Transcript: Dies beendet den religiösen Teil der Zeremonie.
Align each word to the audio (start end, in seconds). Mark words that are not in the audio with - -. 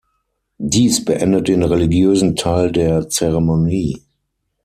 Dies 0.57 1.05
beendet 1.05 1.47
den 1.47 1.61
religiösen 1.61 2.35
Teil 2.35 2.71
der 2.71 3.07
Zeremonie. 3.07 4.01